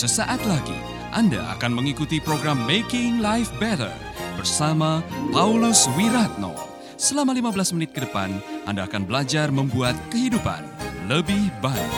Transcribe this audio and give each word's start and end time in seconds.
Sesaat 0.00 0.40
lagi 0.48 0.80
Anda 1.12 1.44
akan 1.60 1.76
mengikuti 1.76 2.24
program 2.24 2.64
Making 2.64 3.20
Life 3.20 3.52
Better 3.60 3.92
bersama 4.32 5.04
Paulus 5.28 5.92
Wiratno. 5.92 6.56
Selama 6.96 7.36
15 7.36 7.76
menit 7.76 7.92
ke 7.92 8.08
depan, 8.08 8.32
Anda 8.64 8.88
akan 8.88 9.04
belajar 9.04 9.52
membuat 9.52 9.92
kehidupan 10.08 10.64
lebih 11.04 11.52
baik. 11.60 11.92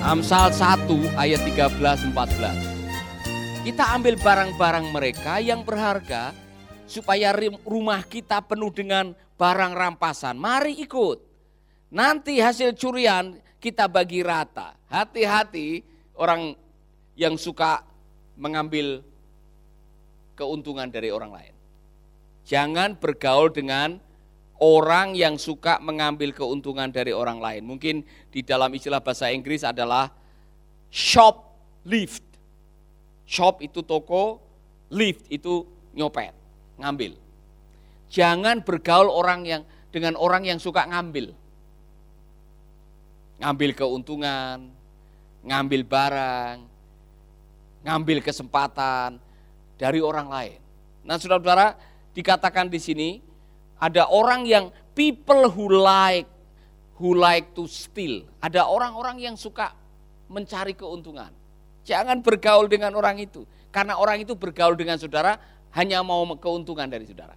Amsal 0.00 0.56
1 0.56 0.88
ayat 1.20 1.44
13 1.44 2.16
14. 2.16 3.60
Kita 3.60 3.92
ambil 3.92 4.16
barang-barang 4.16 4.86
mereka 4.88 5.36
yang 5.44 5.68
berharga 5.68 6.32
supaya 6.88 7.36
rumah 7.60 8.00
kita 8.08 8.40
penuh 8.40 8.72
dengan 8.72 9.12
barang 9.36 9.72
rampasan. 9.76 10.40
Mari 10.40 10.80
ikut. 10.80 11.25
Nanti 11.92 12.42
hasil 12.42 12.74
curian 12.74 13.38
kita 13.62 13.86
bagi 13.86 14.22
rata. 14.22 14.74
Hati-hati 14.90 15.82
orang 16.18 16.54
yang 17.14 17.38
suka 17.38 17.82
mengambil 18.36 19.02
keuntungan 20.36 20.86
dari 20.90 21.08
orang 21.08 21.32
lain. 21.32 21.54
Jangan 22.46 22.94
bergaul 22.94 23.50
dengan 23.50 23.98
orang 24.62 25.16
yang 25.16 25.34
suka 25.40 25.82
mengambil 25.82 26.30
keuntungan 26.30 26.88
dari 26.92 27.10
orang 27.10 27.40
lain. 27.40 27.62
Mungkin 27.66 28.06
di 28.30 28.40
dalam 28.44 28.70
istilah 28.70 29.02
bahasa 29.02 29.32
Inggris 29.32 29.66
adalah 29.66 30.12
shop 30.92 31.42
lift. 31.88 32.22
Shop 33.26 33.58
itu 33.58 33.82
toko, 33.82 34.38
lift 34.94 35.26
itu 35.26 35.66
nyopet, 35.96 36.30
ngambil. 36.78 37.18
Jangan 38.06 38.62
bergaul 38.62 39.10
orang 39.10 39.42
yang 39.42 39.62
dengan 39.90 40.14
orang 40.14 40.46
yang 40.46 40.62
suka 40.62 40.86
ngambil. 40.86 41.34
Ngambil 43.36 43.76
keuntungan, 43.76 44.72
ngambil 45.44 45.82
barang, 45.84 46.56
ngambil 47.84 48.18
kesempatan 48.24 49.20
dari 49.76 50.00
orang 50.00 50.26
lain. 50.26 50.58
Nah, 51.04 51.20
Saudara-saudara, 51.20 51.76
dikatakan 52.16 52.66
di 52.66 52.80
sini 52.80 53.08
ada 53.76 54.08
orang 54.08 54.48
yang 54.48 54.72
people 54.96 55.52
who 55.52 55.68
like 55.68 56.26
who 56.96 57.12
like 57.12 57.52
to 57.52 57.68
steal. 57.68 58.24
Ada 58.40 58.64
orang-orang 58.64 59.20
yang 59.20 59.36
suka 59.36 59.72
mencari 60.32 60.72
keuntungan. 60.72 61.28
Jangan 61.86 62.24
bergaul 62.24 62.66
dengan 62.66 62.96
orang 62.96 63.20
itu. 63.20 63.44
Karena 63.70 64.00
orang 64.00 64.24
itu 64.24 64.32
bergaul 64.32 64.74
dengan 64.74 64.96
saudara 64.96 65.36
hanya 65.76 66.00
mau 66.00 66.24
keuntungan 66.40 66.88
dari 66.88 67.04
saudara. 67.04 67.36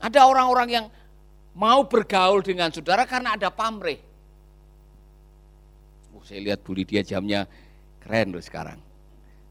Ada 0.00 0.24
orang-orang 0.24 0.68
yang 0.72 0.86
mau 1.54 1.84
bergaul 1.86 2.40
dengan 2.40 2.72
saudara 2.72 3.04
karena 3.04 3.36
ada 3.36 3.52
pamrih. 3.52 4.00
Saya 6.24 6.40
lihat 6.40 6.64
Bu 6.64 6.72
Lydia 6.72 7.04
jamnya 7.04 7.44
keren 8.00 8.32
loh 8.32 8.40
sekarang. 8.40 8.80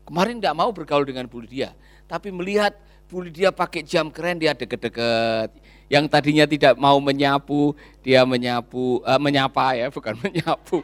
Kemarin 0.10 0.42
tidak 0.42 0.58
mau 0.58 0.74
bergaul 0.74 1.06
dengan 1.06 1.30
Bu 1.30 1.46
Lydia, 1.46 1.72
tapi 2.10 2.34
melihat 2.34 2.74
Bu 3.08 3.22
Lydia 3.22 3.54
pakai 3.54 3.86
jam 3.86 4.10
keren 4.10 4.42
dia 4.42 4.58
deket-deket. 4.58 5.54
Yang 5.86 6.06
tadinya 6.10 6.50
tidak 6.50 6.74
mau 6.82 6.98
menyapu, 6.98 7.78
dia 8.02 8.26
menyapu, 8.26 9.06
uh, 9.06 9.22
menyapa 9.22 9.78
ya, 9.78 9.94
bukan 9.94 10.18
menyapu. 10.26 10.82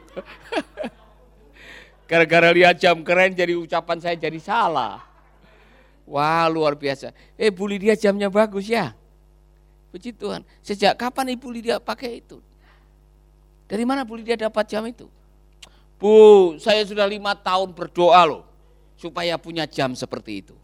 Gara-gara 2.06 2.54
lihat 2.54 2.78
jam 2.78 3.02
keren 3.02 3.34
jadi 3.34 3.58
ucapan 3.58 3.98
saya 3.98 4.14
jadi 4.14 4.38
salah. 4.38 5.02
Wah 6.06 6.46
luar 6.50 6.78
biasa. 6.78 7.14
Eh 7.34 7.50
Bu 7.50 7.66
Lydia 7.66 7.98
jamnya 7.98 8.30
bagus 8.30 8.70
ya. 8.70 8.94
Puji 9.90 10.14
Tuhan. 10.14 10.46
Sejak 10.62 10.94
kapan 10.98 11.34
Ibu 11.34 11.50
Lydia 11.50 11.82
pakai 11.82 12.22
itu? 12.22 12.38
Dari 13.66 13.86
mana 13.86 14.06
Bu 14.06 14.18
Lydia 14.18 14.38
dapat 14.38 14.70
jam 14.70 14.86
itu? 14.86 15.10
Bu, 16.00 16.56
saya 16.58 16.80
sudah 16.88 17.04
lima 17.04 17.36
tahun 17.36 17.76
berdoa 17.76 18.24
loh. 18.24 18.44
Supaya 18.96 19.36
punya 19.36 19.68
jam 19.68 19.92
seperti 19.96 20.44
itu. 20.44 20.56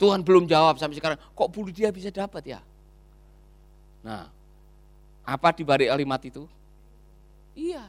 Tuhan 0.00 0.24
belum 0.24 0.48
jawab 0.48 0.80
sampai 0.80 0.96
sekarang. 0.96 1.20
Kok 1.36 1.48
Bu 1.52 1.68
Lydia 1.68 1.92
bisa 1.92 2.08
dapat 2.08 2.56
ya? 2.56 2.60
Nah, 4.02 4.32
apa 5.22 5.48
di 5.54 5.62
balik 5.62 5.92
kalimat 5.92 6.20
itu? 6.24 6.48
Iya, 7.52 7.84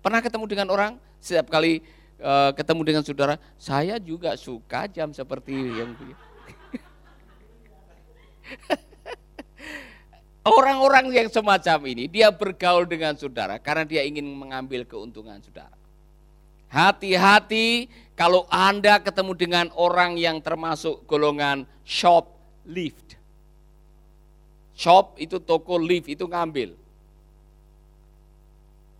Pernah 0.00 0.24
ketemu 0.24 0.48
dengan 0.48 0.72
orang, 0.72 0.96
setiap 1.20 1.52
kali 1.52 1.84
uh, 2.24 2.56
ketemu 2.56 2.82
dengan 2.88 3.04
saudara, 3.04 3.36
saya 3.60 4.00
juga 4.00 4.32
suka 4.32 4.88
jam 4.88 5.12
seperti 5.12 5.52
yang 5.52 5.92
Orang-orang 10.40 11.12
yang 11.12 11.28
semacam 11.28 11.78
ini, 11.92 12.08
dia 12.08 12.32
bergaul 12.32 12.88
dengan 12.88 13.12
saudara 13.12 13.60
karena 13.60 13.84
dia 13.84 14.02
ingin 14.08 14.24
mengambil 14.24 14.88
keuntungan 14.88 15.36
saudara. 15.44 15.76
Hati-hati 16.72 17.90
kalau 18.16 18.48
Anda 18.48 19.02
ketemu 19.04 19.32
dengan 19.36 19.66
orang 19.76 20.16
yang 20.16 20.40
termasuk 20.40 21.04
golongan 21.04 21.68
shop 21.84 22.32
lift. 22.64 23.20
Shop 24.72 25.20
itu 25.20 25.36
toko 25.44 25.76
lift 25.76 26.08
itu 26.08 26.24
ngambil. 26.24 26.72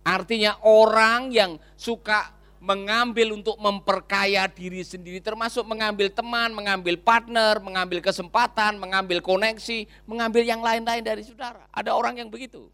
Artinya 0.05 0.61
orang 0.61 1.33
yang 1.33 1.57
suka 1.73 2.33
mengambil 2.61 3.33
untuk 3.33 3.57
memperkaya 3.57 4.45
diri 4.45 4.85
sendiri 4.85 5.17
termasuk 5.17 5.65
mengambil 5.65 6.13
teman, 6.13 6.53
mengambil 6.53 6.93
partner, 6.93 7.57
mengambil 7.57 8.05
kesempatan, 8.05 8.77
mengambil 8.77 9.17
koneksi, 9.17 9.89
mengambil 10.05 10.45
yang 10.45 10.61
lain-lain 10.61 11.01
dari 11.01 11.25
saudara. 11.25 11.65
Ada 11.73 11.97
orang 11.97 12.21
yang 12.21 12.29
begitu. 12.29 12.69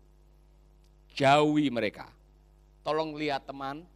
Jauhi 1.15 1.71
mereka. 1.71 2.11
Tolong 2.83 3.15
lihat 3.15 3.47
teman, 3.47 3.87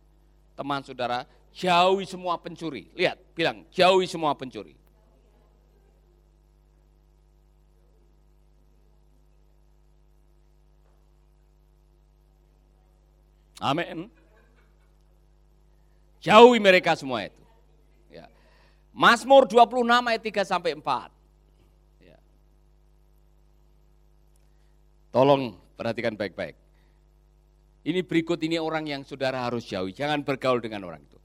teman 0.56 0.80
saudara, 0.80 1.28
jauhi 1.52 2.08
semua 2.08 2.40
pencuri. 2.40 2.88
Lihat, 2.96 3.20
bilang 3.36 3.68
jauhi 3.76 4.08
semua 4.08 4.32
pencuri. 4.32 4.80
Amin. 13.62 14.21
Jauhi 16.22 16.62
mereka 16.62 16.94
semua 16.94 17.26
itu. 17.26 17.42
Ya. 18.14 18.30
Mazmur 18.94 19.50
26 19.50 19.90
ayat 19.90 20.22
3 20.22 20.46
sampai 20.46 20.78
4. 20.78 21.10
Ya. 22.06 22.18
Tolong 25.10 25.58
perhatikan 25.74 26.14
baik-baik. 26.14 26.54
Ini 27.82 28.06
berikut 28.06 28.38
ini 28.46 28.62
orang 28.62 28.86
yang 28.86 29.02
saudara 29.02 29.42
harus 29.42 29.66
jauhi. 29.66 29.98
Jangan 29.98 30.22
bergaul 30.22 30.62
dengan 30.62 30.86
orang 30.86 31.02
itu. 31.02 31.18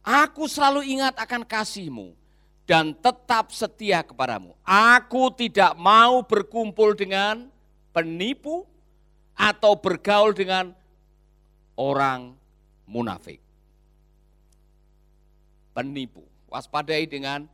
Aku 0.00 0.48
selalu 0.48 0.88
ingat 0.88 1.20
akan 1.20 1.44
kasihmu 1.44 2.16
dan 2.64 2.96
tetap 2.96 3.52
setia 3.52 4.00
kepadamu. 4.00 4.56
Aku 4.64 5.28
tidak 5.36 5.76
mau 5.76 6.24
berkumpul 6.24 6.96
dengan 6.96 7.52
penipu 7.92 8.64
atau 9.36 9.76
bergaul 9.76 10.32
dengan 10.32 10.72
orang 11.76 12.32
munafik. 12.88 13.47
Penipu. 15.78 16.26
Waspadai 16.50 17.06
dengan 17.06 17.46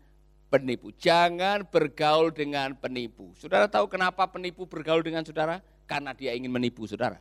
penipu. 0.48 0.88
Jangan 0.96 1.68
bergaul 1.68 2.32
dengan 2.32 2.72
penipu. 2.72 3.36
Saudara 3.36 3.68
tahu 3.68 3.84
kenapa 3.84 4.24
penipu 4.24 4.64
bergaul 4.64 5.04
dengan 5.04 5.20
saudara? 5.20 5.60
Karena 5.84 6.16
dia 6.16 6.32
ingin 6.32 6.48
menipu 6.48 6.88
saudara. 6.88 7.20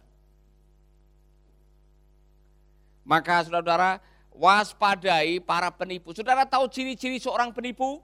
Maka 3.03 3.43
saudara-saudara 3.43 3.99
waspadai 4.31 5.43
para 5.43 5.67
penipu. 5.75 6.15
Saudara 6.15 6.47
tahu 6.47 6.71
ciri-ciri 6.71 7.19
seorang 7.19 7.51
penipu? 7.51 7.99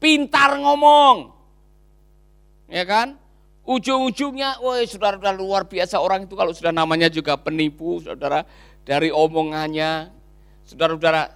Pintar 0.00 0.56
ngomong. 0.56 1.36
Ya 2.64 2.88
kan? 2.88 3.20
Ujung-ujungnya, 3.68 4.56
woi 4.64 4.88
saudara-saudara 4.88 5.36
luar 5.36 5.68
biasa 5.68 6.00
orang 6.00 6.24
itu 6.24 6.32
kalau 6.32 6.56
sudah 6.56 6.72
namanya 6.72 7.12
juga 7.12 7.36
penipu, 7.36 8.00
saudara 8.00 8.48
dari 8.88 9.12
omongannya, 9.12 10.08
saudara-saudara 10.68 11.32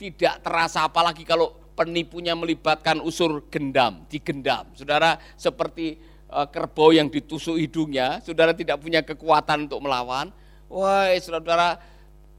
tidak 0.00 0.40
terasa 0.40 0.88
apalagi 0.88 1.28
kalau 1.28 1.52
penipunya 1.76 2.32
melibatkan 2.32 3.04
usur 3.04 3.44
gendam, 3.52 4.08
digendam. 4.08 4.64
Saudara 4.72 5.20
seperti 5.36 6.00
uh, 6.32 6.48
kerbau 6.48 6.92
yang 6.92 7.12
ditusuk 7.12 7.60
hidungnya, 7.60 8.24
saudara 8.24 8.56
tidak 8.56 8.80
punya 8.80 9.04
kekuatan 9.04 9.68
untuk 9.68 9.84
melawan. 9.84 10.32
Woi 10.72 11.20
saudara-saudara, 11.20 11.76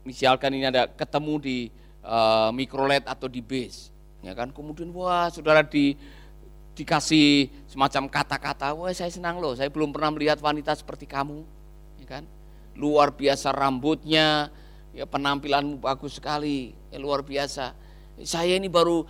misalkan 0.02 0.58
ini 0.58 0.66
ada 0.66 0.90
ketemu 0.90 1.34
di 1.38 1.58
uh, 2.02 2.50
mikrolet 2.50 3.06
atau 3.06 3.30
di 3.30 3.46
base, 3.46 3.94
ya 4.26 4.34
kan? 4.34 4.50
Kemudian 4.50 4.90
wah 4.94 5.30
saudara 5.30 5.62
di 5.62 5.94
dikasih 6.72 7.52
semacam 7.68 8.08
kata-kata, 8.10 8.74
wah 8.74 8.90
saya 8.96 9.12
senang 9.12 9.38
loh, 9.38 9.54
saya 9.54 9.70
belum 9.70 9.92
pernah 9.94 10.10
melihat 10.16 10.40
wanita 10.40 10.74
seperti 10.74 11.06
kamu, 11.06 11.44
ya 12.02 12.08
kan? 12.08 12.24
Luar 12.80 13.12
biasa 13.12 13.52
rambutnya, 13.52 14.48
ya 14.92 15.08
penampilanmu 15.08 15.80
bagus 15.80 16.20
sekali, 16.20 16.76
ya 16.92 16.98
luar 17.00 17.24
biasa. 17.24 17.74
Saya 18.22 18.60
ini 18.60 18.68
baru 18.68 19.04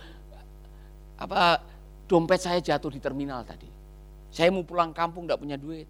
apa 1.18 1.62
dompet 2.06 2.40
saya 2.42 2.58
jatuh 2.58 2.90
di 2.90 3.00
terminal 3.02 3.42
tadi. 3.46 3.68
Saya 4.32 4.48
mau 4.48 4.64
pulang 4.64 4.96
kampung 4.96 5.28
tidak 5.28 5.40
punya 5.42 5.60
duit. 5.60 5.86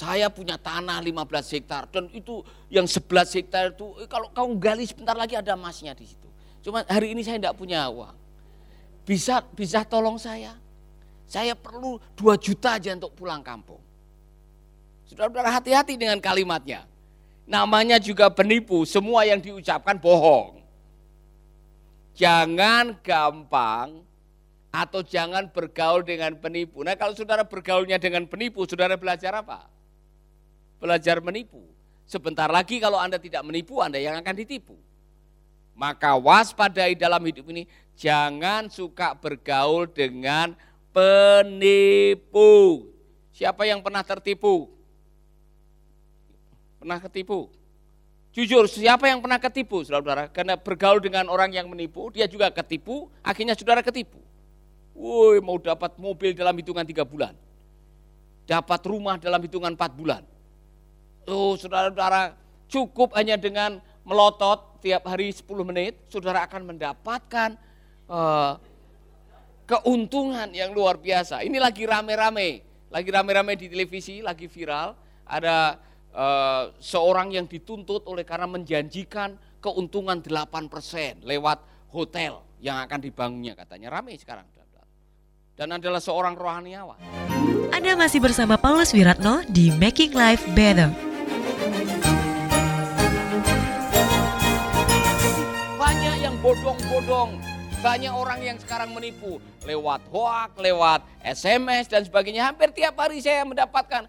Saya 0.00 0.32
punya 0.32 0.56
tanah 0.56 0.96
15 0.96 1.60
hektar 1.60 1.84
dan 1.92 2.08
itu 2.16 2.40
yang 2.72 2.88
11 2.88 3.36
hektar 3.36 3.76
itu 3.76 3.84
eh, 4.00 4.08
kalau 4.08 4.32
kamu 4.32 4.56
gali 4.56 4.84
sebentar 4.88 5.12
lagi 5.12 5.36
ada 5.36 5.52
emasnya 5.52 5.92
di 5.92 6.08
situ. 6.08 6.24
Cuma 6.64 6.80
hari 6.88 7.12
ini 7.12 7.20
saya 7.20 7.36
tidak 7.36 7.60
punya 7.60 7.84
uang. 7.92 8.16
Bisa 9.04 9.44
bisa 9.52 9.84
tolong 9.84 10.16
saya? 10.16 10.56
Saya 11.28 11.52
perlu 11.52 12.00
2 12.16 12.32
juta 12.40 12.80
aja 12.80 12.96
untuk 12.96 13.12
pulang 13.12 13.44
kampung. 13.44 13.89
Saudara-saudara 15.10 15.50
hati-hati 15.50 15.98
dengan 15.98 16.22
kalimatnya. 16.22 16.86
Namanya 17.50 17.98
juga 17.98 18.30
penipu, 18.30 18.86
semua 18.86 19.26
yang 19.26 19.42
diucapkan 19.42 19.98
bohong. 19.98 20.62
Jangan 22.14 22.94
gampang 23.02 24.06
atau 24.70 25.02
jangan 25.02 25.50
bergaul 25.50 26.06
dengan 26.06 26.38
penipu. 26.38 26.86
Nah 26.86 26.94
kalau 26.94 27.10
saudara 27.18 27.42
bergaulnya 27.42 27.98
dengan 27.98 28.22
penipu, 28.30 28.62
saudara 28.70 28.94
belajar 28.94 29.34
apa? 29.34 29.66
belajar 30.80 31.20
menipu. 31.20 31.60
Sebentar 32.08 32.48
lagi 32.50 32.80
kalau 32.82 32.96
Anda 32.98 33.20
tidak 33.20 33.44
menipu, 33.44 33.78
Anda 33.84 34.00
yang 34.00 34.16
akan 34.18 34.34
ditipu. 34.34 34.74
Maka 35.76 36.16
waspadai 36.18 36.96
dalam 36.98 37.22
hidup 37.22 37.46
ini, 37.52 37.68
jangan 37.94 38.66
suka 38.72 39.14
bergaul 39.14 39.86
dengan 39.86 40.56
penipu. 40.90 42.88
Siapa 43.30 43.68
yang 43.68 43.84
pernah 43.84 44.02
tertipu? 44.02 44.79
Pernah 46.80 46.98
ketipu? 46.98 47.52
Jujur, 48.32 48.64
siapa 48.70 49.10
yang 49.10 49.20
pernah 49.20 49.36
ketipu, 49.36 49.84
saudara-saudara? 49.84 50.30
Karena 50.32 50.54
bergaul 50.56 51.02
dengan 51.02 51.28
orang 51.28 51.52
yang 51.52 51.66
menipu, 51.68 52.08
dia 52.14 52.24
juga 52.30 52.48
ketipu, 52.48 53.10
akhirnya 53.20 53.52
saudara 53.52 53.84
ketipu. 53.84 54.22
Woi, 54.96 55.42
mau 55.44 55.60
dapat 55.60 55.98
mobil 56.00 56.32
dalam 56.32 56.56
hitungan 56.56 56.86
tiga 56.86 57.04
bulan. 57.04 57.36
Dapat 58.48 58.80
rumah 58.88 59.20
dalam 59.20 59.38
hitungan 59.38 59.78
empat 59.78 59.94
bulan 59.94 60.22
Oh, 61.28 61.54
saudara-saudara, 61.54 62.34
cukup 62.66 63.12
hanya 63.14 63.36
dengan 63.36 63.78
melotot 64.02 64.80
tiap 64.80 65.04
hari 65.04 65.30
10 65.30 65.46
menit, 65.62 65.94
saudara 66.08 66.48
akan 66.48 66.74
mendapatkan 66.74 67.54
uh, 68.08 68.56
keuntungan 69.68 70.48
yang 70.50 70.72
luar 70.72 70.96
biasa. 70.96 71.44
Ini 71.44 71.60
lagi 71.60 71.84
rame-rame, 71.84 72.64
lagi 72.88 73.10
rame-rame 73.12 73.52
di 73.54 73.68
televisi, 73.68 74.24
lagi 74.24 74.48
viral. 74.48 74.96
Ada 75.28 75.76
uh, 76.14 76.74
seorang 76.78 77.34
yang 77.34 77.46
dituntut 77.46 78.06
oleh 78.06 78.22
karena 78.26 78.46
menjanjikan 78.46 79.36
keuntungan 79.60 80.22
8% 80.22 81.22
lewat 81.22 81.58
hotel 81.92 82.42
yang 82.62 82.80
akan 82.82 82.98
dibangunnya 83.02 83.58
katanya. 83.58 83.90
Rame 83.92 84.16
sekarang. 84.16 84.46
Dan 85.60 85.76
adalah 85.76 86.00
seorang 86.00 86.40
rohaniawan. 86.40 86.96
Anda 87.68 87.92
masih 87.92 88.24
bersama 88.24 88.56
Paulus 88.56 88.96
Wiratno 88.96 89.44
di 89.44 89.68
Making 89.68 90.16
Life 90.16 90.48
Better. 90.56 91.10
bodong-bodong. 96.50 97.36
Banyak 97.80 98.12
orang 98.12 98.40
yang 98.44 98.56
sekarang 98.60 98.92
menipu 98.92 99.40
lewat 99.64 100.04
hoak, 100.12 100.52
lewat 100.60 101.00
SMS 101.24 101.88
dan 101.88 102.04
sebagainya. 102.04 102.52
Hampir 102.52 102.74
tiap 102.76 102.92
hari 103.00 103.24
saya 103.24 103.40
mendapatkan 103.46 104.04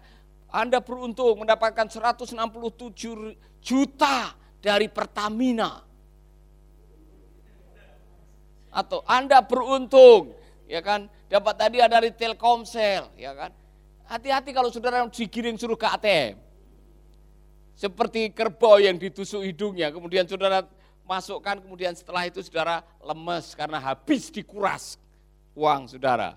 Anda 0.52 0.84
beruntung 0.84 1.40
mendapatkan 1.40 1.88
167 1.88 2.36
juta 3.64 4.36
dari 4.60 4.86
Pertamina. 4.92 5.80
Atau 8.68 9.00
Anda 9.08 9.40
beruntung, 9.40 10.36
ya 10.68 10.84
kan, 10.84 11.08
dapat 11.32 11.54
tadi 11.56 11.80
ada 11.80 11.96
dari 11.96 12.12
Telkomsel, 12.12 13.08
ya 13.16 13.32
kan. 13.32 13.48
Hati-hati 14.04 14.52
kalau 14.52 14.68
saudara 14.68 15.08
digiring 15.08 15.56
suruh 15.56 15.76
ke 15.76 15.88
ATM. 15.88 16.36
Seperti 17.72 18.28
kerbau 18.36 18.76
yang 18.76 19.00
ditusuk 19.00 19.40
hidungnya, 19.40 19.88
kemudian 19.88 20.28
saudara 20.28 20.68
masukkan 21.08 21.56
kemudian 21.58 21.96
setelah 21.96 22.28
itu 22.28 22.44
saudara 22.44 22.84
lemes 23.00 23.56
karena 23.56 23.80
habis 23.80 24.28
dikuras 24.28 25.00
uang 25.56 25.88
saudara. 25.88 26.36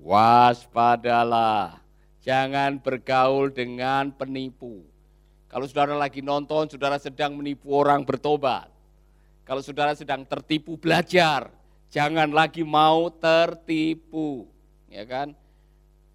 Waspadalah, 0.00 1.81
jangan 2.22 2.78
bergaul 2.78 3.50
dengan 3.50 4.14
penipu. 4.14 4.86
Kalau 5.52 5.68
saudara 5.68 5.98
lagi 5.98 6.24
nonton, 6.24 6.70
saudara 6.70 6.96
sedang 6.96 7.36
menipu 7.36 7.76
orang 7.76 8.06
bertobat. 8.08 8.72
Kalau 9.44 9.60
saudara 9.60 9.92
sedang 9.92 10.24
tertipu 10.24 10.80
belajar, 10.80 11.52
jangan 11.92 12.30
lagi 12.32 12.64
mau 12.64 13.12
tertipu. 13.12 14.48
Ya 14.88 15.04
kan? 15.04 15.36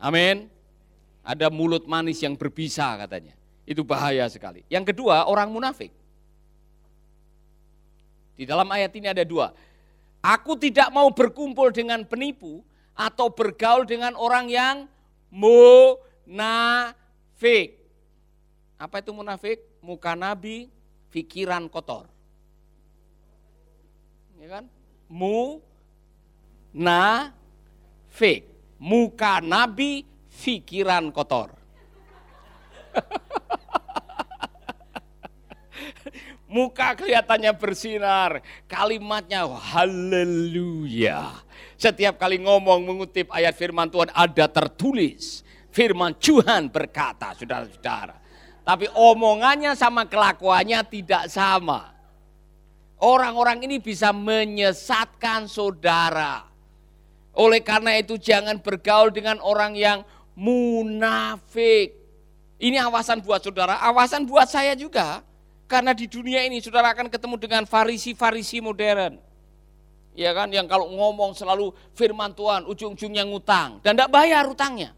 Amin. 0.02 0.50
Ada 1.22 1.54
mulut 1.54 1.86
manis 1.86 2.24
yang 2.24 2.34
berbisa 2.34 2.98
katanya. 2.98 3.36
Itu 3.68 3.84
bahaya 3.84 4.26
sekali. 4.32 4.64
Yang 4.72 4.96
kedua, 4.96 5.28
orang 5.28 5.52
munafik. 5.52 5.92
Di 8.40 8.48
dalam 8.48 8.70
ayat 8.72 8.96
ini 8.96 9.12
ada 9.12 9.28
dua. 9.28 9.52
Aku 10.24 10.56
tidak 10.58 10.88
mau 10.90 11.12
berkumpul 11.12 11.70
dengan 11.70 12.02
penipu 12.08 12.64
atau 12.98 13.30
bergaul 13.30 13.86
dengan 13.86 14.18
orang 14.18 14.50
yang 14.50 14.76
munafik. 15.32 16.88
Apa 18.78 19.02
itu 19.02 19.12
munafik? 19.16 19.60
Muka 19.82 20.14
nabi, 20.14 20.70
pikiran 21.10 21.66
kotor. 21.72 22.06
Ya 24.38 24.60
kan? 24.60 24.70
Mu 25.10 25.62
na 26.76 27.34
fik. 28.12 28.46
Muka 28.78 29.42
nabi, 29.42 30.06
pikiran 30.30 31.10
kotor. 31.10 31.58
Muka 36.48 36.96
kelihatannya 36.96 37.52
bersinar, 37.60 38.40
kalimatnya 38.72 39.44
haleluya. 39.52 41.44
Setiap 41.78 42.18
kali 42.18 42.42
ngomong 42.42 42.84
mengutip 42.84 43.30
ayat 43.30 43.54
firman 43.54 43.88
Tuhan 43.88 44.10
ada 44.12 44.46
tertulis. 44.50 45.46
Firman 45.70 46.18
Tuhan 46.18 46.74
berkata, 46.74 47.38
saudara-saudara. 47.38 48.18
Tapi 48.66 48.92
omongannya 48.92 49.78
sama 49.78 50.10
kelakuannya 50.10 50.84
tidak 50.90 51.32
sama. 51.32 51.94
Orang-orang 52.98 53.62
ini 53.64 53.78
bisa 53.78 54.10
menyesatkan 54.10 55.46
saudara. 55.46 56.50
Oleh 57.38 57.62
karena 57.62 57.94
itu 57.96 58.18
jangan 58.18 58.58
bergaul 58.58 59.14
dengan 59.14 59.38
orang 59.40 59.78
yang 59.78 60.02
munafik. 60.34 61.94
Ini 62.58 62.82
awasan 62.90 63.22
buat 63.22 63.46
saudara, 63.46 63.78
awasan 63.86 64.26
buat 64.26 64.50
saya 64.50 64.74
juga. 64.74 65.22
Karena 65.70 65.94
di 65.94 66.10
dunia 66.10 66.42
ini 66.42 66.58
saudara 66.58 66.96
akan 66.96 67.12
ketemu 67.12 67.36
dengan 67.38 67.64
farisi-farisi 67.70 68.64
modern. 68.64 69.27
Ya 70.18 70.34
kan, 70.34 70.50
yang 70.50 70.66
kalau 70.66 70.90
ngomong 70.90 71.38
selalu 71.38 71.70
firman 71.94 72.34
Tuhan, 72.34 72.66
ujung-ujungnya 72.66 73.22
ngutang. 73.30 73.78
Dan 73.86 73.94
tidak 73.94 74.10
bayar 74.10 74.50
utangnya. 74.50 74.98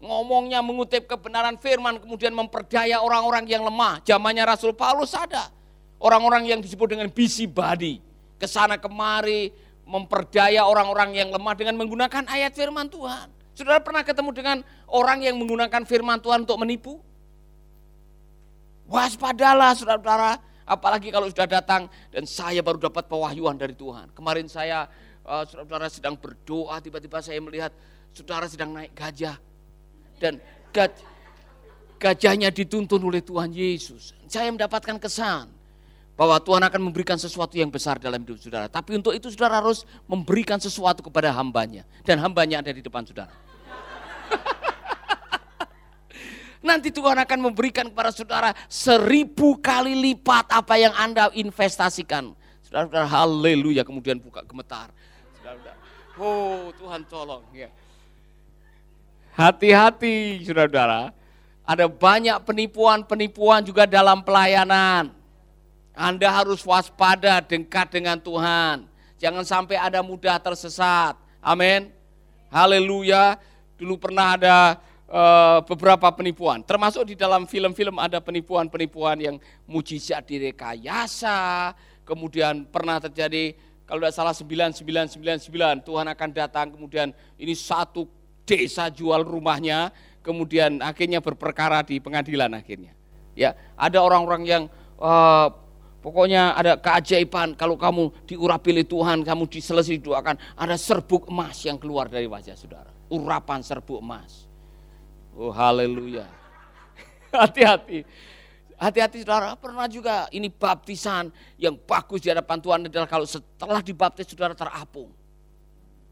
Ngomongnya 0.00 0.64
mengutip 0.64 1.04
kebenaran 1.04 1.60
firman, 1.60 2.00
kemudian 2.00 2.32
memperdaya 2.32 3.04
orang-orang 3.04 3.44
yang 3.44 3.68
lemah. 3.68 4.00
Zamannya 4.00 4.48
Rasul 4.48 4.72
Paulus 4.72 5.12
ada. 5.12 5.52
Orang-orang 6.00 6.56
yang 6.56 6.64
disebut 6.64 6.96
dengan 6.96 7.12
busy 7.12 7.44
body. 7.44 8.00
Ke 8.40 8.48
sana 8.48 8.80
kemari, 8.80 9.52
memperdaya 9.84 10.64
orang-orang 10.64 11.12
yang 11.12 11.28
lemah 11.28 11.52
dengan 11.52 11.76
menggunakan 11.76 12.24
ayat 12.32 12.56
firman 12.56 12.88
Tuhan. 12.88 13.28
Saudara 13.52 13.84
pernah 13.84 14.00
ketemu 14.00 14.32
dengan 14.32 14.56
orang 14.88 15.20
yang 15.20 15.36
menggunakan 15.36 15.84
firman 15.84 16.16
Tuhan 16.24 16.48
untuk 16.48 16.56
menipu? 16.56 16.96
Waspadalah 18.88 19.76
saudara-saudara, 19.76 20.40
apalagi 20.66 21.10
kalau 21.10 21.28
sudah 21.28 21.48
datang 21.48 21.90
dan 22.10 22.24
saya 22.24 22.62
baru 22.62 22.78
dapat 22.78 23.06
pewahyuan 23.06 23.58
dari 23.58 23.74
Tuhan. 23.74 24.14
Kemarin 24.14 24.46
saya 24.46 24.86
uh, 25.26 25.44
saudara-saudara 25.46 25.88
sedang 25.90 26.14
berdoa, 26.18 26.78
tiba-tiba 26.82 27.18
saya 27.22 27.38
melihat 27.42 27.72
saudara 28.14 28.46
sedang 28.46 28.74
naik 28.74 28.92
gajah. 28.94 29.38
Dan 30.18 30.38
gaj, 30.70 30.92
gajahnya 31.98 32.54
dituntun 32.54 33.02
oleh 33.02 33.22
Tuhan 33.22 33.50
Yesus. 33.50 34.14
Saya 34.30 34.48
mendapatkan 34.54 34.98
kesan 35.02 35.50
bahwa 36.14 36.38
Tuhan 36.38 36.62
akan 36.62 36.80
memberikan 36.92 37.18
sesuatu 37.18 37.56
yang 37.58 37.72
besar 37.72 37.98
dalam 37.98 38.22
hidup 38.22 38.38
saudara. 38.38 38.70
Tapi 38.70 39.00
untuk 39.00 39.10
itu 39.16 39.32
saudara 39.32 39.58
harus 39.58 39.82
memberikan 40.06 40.60
sesuatu 40.60 41.02
kepada 41.02 41.34
hambanya. 41.34 41.82
Dan 42.06 42.22
hambanya 42.22 42.62
ada 42.62 42.70
di 42.70 42.84
depan 42.84 43.02
saudara. 43.02 43.32
Nanti 46.62 46.94
Tuhan 46.94 47.18
akan 47.18 47.38
memberikan 47.50 47.90
kepada 47.90 48.14
saudara 48.14 48.54
seribu 48.70 49.58
kali 49.58 49.98
lipat 49.98 50.46
apa 50.54 50.78
yang 50.78 50.94
Anda 50.94 51.26
investasikan. 51.34 52.38
Saudara-saudara, 52.62 53.04
haleluya, 53.10 53.82
kemudian 53.82 54.22
buka 54.22 54.46
gemetar. 54.46 54.94
Saudara-saudara, 55.42 55.76
oh 56.22 56.70
Tuhan 56.78 57.02
tolong. 57.10 57.42
ya. 57.50 57.66
Hati-hati 59.34 60.46
saudara-saudara, 60.46 61.10
ada 61.66 61.84
banyak 61.90 62.38
penipuan-penipuan 62.46 63.66
juga 63.66 63.82
dalam 63.82 64.22
pelayanan. 64.22 65.10
Anda 65.92 66.30
harus 66.30 66.62
waspada, 66.62 67.42
dekat 67.42 67.90
dengan 67.92 68.22
Tuhan. 68.22 68.88
Jangan 69.18 69.44
sampai 69.44 69.76
ada 69.76 70.00
mudah 70.00 70.38
tersesat. 70.38 71.18
Amin. 71.42 71.90
Haleluya. 72.48 73.36
Dulu 73.76 73.98
pernah 73.98 74.38
ada 74.38 74.78
uh, 75.12 75.60
beberapa 75.68 76.08
penipuan. 76.16 76.64
Termasuk 76.64 77.12
di 77.12 77.14
dalam 77.14 77.44
film-film 77.44 78.00
ada 78.00 78.18
penipuan-penipuan 78.18 79.20
yang 79.20 79.36
mujizat 79.68 80.24
direkayasa, 80.24 81.70
kemudian 82.08 82.64
pernah 82.66 82.98
terjadi 82.98 83.52
kalau 83.84 84.08
tidak 84.08 84.16
salah 84.16 84.32
9999 84.32 85.84
Tuhan 85.84 86.06
akan 86.08 86.28
datang 86.32 86.72
kemudian 86.72 87.12
ini 87.36 87.52
satu 87.52 88.08
desa 88.48 88.88
jual 88.88 89.20
rumahnya 89.20 89.92
kemudian 90.24 90.80
akhirnya 90.80 91.20
berperkara 91.20 91.84
di 91.84 92.00
pengadilan 92.00 92.56
akhirnya. 92.56 92.94
Ya, 93.32 93.56
ada 93.76 93.98
orang-orang 94.00 94.42
yang 94.44 94.62
uh, 95.00 95.48
pokoknya 96.04 96.52
ada 96.52 96.76
keajaiban 96.76 97.56
kalau 97.56 97.80
kamu 97.80 98.12
diurapi 98.28 98.70
oleh 98.76 98.86
Tuhan, 98.86 99.24
kamu 99.24 99.48
diselesai 99.48 99.98
doakan, 99.98 100.36
ada 100.56 100.76
serbuk 100.76 101.28
emas 101.32 101.56
yang 101.64 101.80
keluar 101.80 102.12
dari 102.12 102.28
wajah 102.28 102.54
saudara. 102.54 102.92
Urapan 103.08 103.64
serbuk 103.64 104.00
emas. 104.04 104.51
Oh 105.32 105.52
haleluya. 105.52 106.28
Hati-hati. 107.32 108.04
Hati-hati 108.76 109.22
saudara, 109.22 109.54
pernah 109.54 109.86
juga 109.86 110.26
ini 110.34 110.50
baptisan 110.50 111.30
yang 111.54 111.78
bagus 111.78 112.18
di 112.18 112.28
hadapan 112.34 112.58
Tuhan 112.58 112.80
adalah 112.90 113.06
kalau 113.06 113.22
setelah 113.22 113.78
dibaptis 113.78 114.26
saudara 114.26 114.58
terapung. 114.58 115.14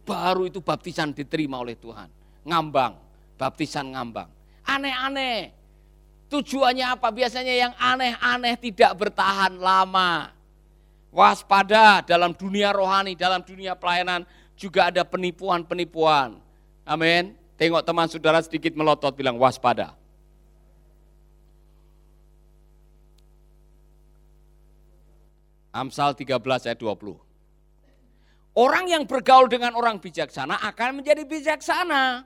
Baru 0.07 0.47
itu 0.47 0.63
baptisan 0.63 1.11
diterima 1.11 1.59
oleh 1.59 1.75
Tuhan. 1.75 2.07
Ngambang, 2.47 2.95
baptisan 3.35 3.91
ngambang. 3.91 4.31
Aneh-aneh. 4.65 5.51
Tujuannya 6.31 6.95
apa? 6.95 7.11
Biasanya 7.11 7.55
yang 7.59 7.73
aneh-aneh 7.75 8.55
tidak 8.55 8.95
bertahan 8.95 9.59
lama. 9.59 10.31
Waspada 11.11 12.07
dalam 12.07 12.31
dunia 12.31 12.71
rohani, 12.71 13.19
dalam 13.19 13.43
dunia 13.43 13.75
pelayanan 13.75 14.23
juga 14.55 14.95
ada 14.95 15.03
penipuan-penipuan. 15.03 16.39
Amin. 16.87 17.40
Tengok 17.61 17.85
teman 17.85 18.09
saudara 18.09 18.41
sedikit 18.41 18.73
melotot 18.73 19.13
bilang 19.13 19.37
waspada. 19.37 19.93
Amsal 25.69 26.17
13 26.17 26.41
ayat 26.41 26.81
20. 26.81 27.21
Orang 28.57 28.89
yang 28.89 29.05
bergaul 29.05 29.45
dengan 29.47 29.77
orang 29.77 30.01
bijaksana 30.01 30.57
akan 30.73 31.05
menjadi 31.05 31.29
bijaksana. 31.29 32.25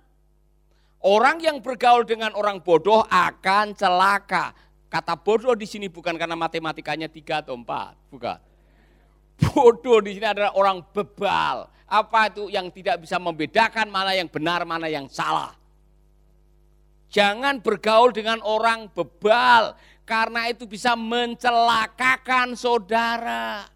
Orang 1.03 1.43
yang 1.43 1.59
bergaul 1.59 2.07
dengan 2.07 2.31
orang 2.39 2.63
bodoh 2.63 3.03
akan 3.03 3.75
celaka. 3.75 4.55
Kata 4.87 5.19
bodoh 5.19 5.59
di 5.59 5.67
sini 5.67 5.91
bukan 5.91 6.15
karena 6.15 6.39
matematikanya 6.39 7.11
tiga 7.11 7.43
atau 7.43 7.59
empat, 7.59 7.99
bukan. 8.07 8.39
Bodoh 9.51 9.99
di 9.99 10.15
sini 10.15 10.31
adalah 10.31 10.55
orang 10.55 10.79
bebal. 10.95 11.74
Apa 11.95 12.27
itu 12.27 12.51
yang 12.51 12.75
tidak 12.75 13.07
bisa 13.07 13.23
membedakan 13.23 13.87
mana 13.87 14.19
yang 14.19 14.27
benar, 14.27 14.67
mana 14.67 14.91
yang 14.91 15.07
salah. 15.07 15.55
Jangan 17.07 17.63
bergaul 17.63 18.11
dengan 18.11 18.43
orang 18.43 18.91
bebal 18.91 19.79
karena 20.03 20.51
itu 20.51 20.67
bisa 20.67 20.99
mencelakakan 20.99 22.59
saudara. 22.59 23.71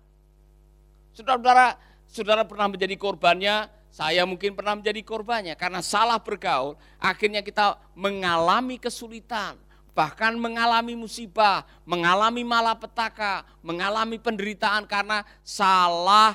Saudara-saudara, 1.15 1.79
saudara 2.11 2.43
pernah 2.43 2.67
menjadi 2.67 2.99
korbannya, 2.99 3.71
saya 3.95 4.27
mungkin 4.27 4.59
pernah 4.59 4.75
menjadi 4.75 4.99
korbannya 5.07 5.55
karena 5.55 5.79
salah 5.79 6.19
bergaul, 6.19 6.75
akhirnya 6.99 7.47
kita 7.47 7.79
mengalami 7.95 8.83
kesulitan, 8.83 9.55
bahkan 9.95 10.35
mengalami 10.35 10.99
musibah, 10.99 11.63
mengalami 11.87 12.43
malapetaka, 12.43 13.47
mengalami 13.63 14.19
penderitaan 14.19 14.83
karena 14.91 15.23
salah 15.47 16.35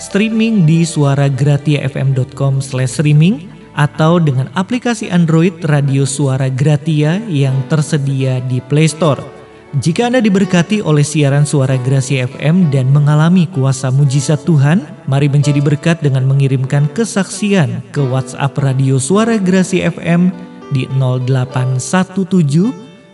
streaming 0.00 0.64
di 0.64 0.80
suaragratiafm.com/streaming 0.82 3.60
atau 3.78 4.18
dengan 4.18 4.50
aplikasi 4.58 5.06
Android 5.12 5.62
Radio 5.68 6.08
Suara 6.08 6.48
Gratia 6.50 7.22
yang 7.30 7.54
tersedia 7.70 8.42
di 8.48 8.58
Play 8.64 8.88
Store. 8.90 9.22
Jika 9.70 10.10
Anda 10.10 10.18
diberkati 10.18 10.82
oleh 10.82 11.06
siaran 11.06 11.46
suara 11.46 11.78
Gracia 11.78 12.26
FM 12.26 12.74
dan 12.74 12.90
mengalami 12.90 13.46
kuasa 13.46 13.94
mujizat 13.94 14.42
Tuhan, 14.42 14.82
mari 15.06 15.30
menjadi 15.30 15.62
berkat 15.62 16.02
dengan 16.02 16.26
mengirimkan 16.26 16.90
kesaksian 16.90 17.78
ke 17.94 18.02
WhatsApp 18.02 18.58
Radio 18.58 18.98
Suara 18.98 19.38
Gracia 19.38 19.86
FM 19.94 20.34
di 20.74 20.90
0817 20.98 22.18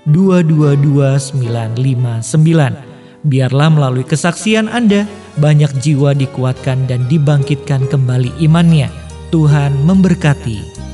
222959. 0.09 2.86
Biarlah 3.26 3.75
melalui 3.75 4.06
kesaksian 4.06 4.71
Anda, 4.71 5.02
banyak 5.42 5.83
jiwa 5.83 6.14
dikuatkan 6.14 6.87
dan 6.87 7.11
dibangkitkan 7.11 7.90
kembali 7.90 8.38
imannya 8.38 8.87
Tuhan 9.35 9.75
memberkati. 9.83 10.86